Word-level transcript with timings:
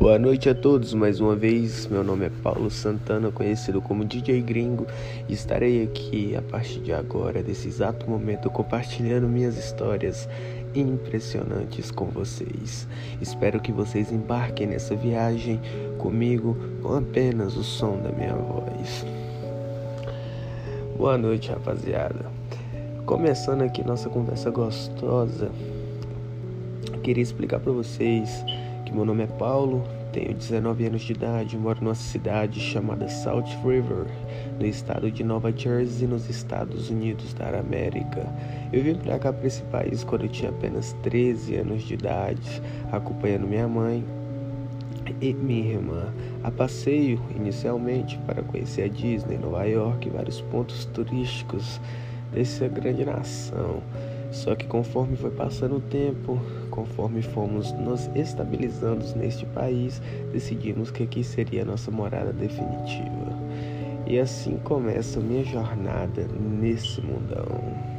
Boa 0.00 0.18
noite 0.18 0.48
a 0.48 0.54
todos 0.54 0.94
mais 0.94 1.20
uma 1.20 1.36
vez. 1.36 1.86
Meu 1.86 2.02
nome 2.02 2.26
é 2.26 2.30
Paulo 2.42 2.70
Santana, 2.70 3.30
conhecido 3.30 3.80
como 3.80 4.04
DJ 4.04 4.40
Gringo, 4.40 4.86
estarei 5.28 5.84
aqui 5.84 6.34
a 6.34 6.42
partir 6.42 6.80
de 6.80 6.92
agora, 6.92 7.42
desse 7.42 7.68
exato 7.68 8.10
momento, 8.10 8.50
compartilhando 8.50 9.28
minhas 9.28 9.56
histórias 9.56 10.28
impressionantes 10.74 11.90
com 11.90 12.06
vocês. 12.06 12.88
Espero 13.20 13.60
que 13.60 13.70
vocês 13.70 14.10
embarquem 14.10 14.66
nessa 14.66 14.96
viagem 14.96 15.60
comigo 15.98 16.56
com 16.82 16.94
apenas 16.94 17.56
o 17.56 17.62
som 17.62 17.98
da 17.98 18.10
minha 18.10 18.34
voz. 18.34 19.06
Boa 20.96 21.16
noite, 21.16 21.50
rapaziada. 21.50 22.26
Começando 23.06 23.62
aqui 23.62 23.86
nossa 23.86 24.08
conversa 24.08 24.50
gostosa, 24.50 25.50
queria 27.02 27.22
explicar 27.22 27.60
para 27.60 27.72
vocês 27.72 28.44
meu 28.92 29.06
nome 29.06 29.24
é 29.24 29.26
Paulo, 29.26 29.82
tenho 30.12 30.34
19 30.34 30.86
anos 30.86 31.02
de 31.02 31.12
idade, 31.12 31.56
moro 31.56 31.82
numa 31.82 31.94
cidade 31.94 32.60
chamada 32.60 33.08
Salt 33.08 33.48
River, 33.64 34.06
no 34.60 34.66
estado 34.66 35.10
de 35.10 35.24
Nova 35.24 35.50
Jersey, 35.50 36.06
nos 36.06 36.28
Estados 36.28 36.90
Unidos 36.90 37.32
da 37.32 37.58
América. 37.58 38.26
Eu 38.70 38.82
vim 38.82 38.94
para 38.94 39.18
cá 39.18 39.32
para 39.32 39.46
esse 39.46 39.62
país 39.62 40.04
quando 40.04 40.24
eu 40.24 40.28
tinha 40.28 40.50
apenas 40.50 40.92
13 41.02 41.56
anos 41.56 41.82
de 41.84 41.94
idade, 41.94 42.62
acompanhando 42.92 43.48
minha 43.48 43.66
mãe 43.66 44.04
e 45.22 45.32
minha 45.32 45.72
irmã 45.72 46.12
a 46.44 46.50
passeio 46.50 47.18
inicialmente 47.34 48.18
para 48.26 48.42
conhecer 48.42 48.82
a 48.82 48.88
Disney, 48.88 49.38
Nova 49.38 49.64
York 49.64 50.06
e 50.06 50.10
vários 50.10 50.42
pontos 50.42 50.84
turísticos 50.84 51.80
dessa 52.32 52.68
grande 52.68 53.04
nação. 53.04 53.82
Só 54.32 54.54
que 54.54 54.66
conforme 54.66 55.14
foi 55.14 55.30
passando 55.30 55.76
o 55.76 55.80
tempo, 55.80 56.40
conforme 56.70 57.20
fomos 57.20 57.70
nos 57.72 58.10
estabilizando 58.14 59.04
neste 59.14 59.44
país, 59.46 60.00
decidimos 60.32 60.90
que 60.90 61.02
aqui 61.02 61.22
seria 61.22 61.62
a 61.62 61.66
nossa 61.66 61.90
morada 61.90 62.32
definitiva. 62.32 63.38
E 64.06 64.18
assim 64.18 64.56
começa 64.64 65.20
minha 65.20 65.44
jornada 65.44 66.26
nesse 66.60 67.00
mundão. 67.02 67.92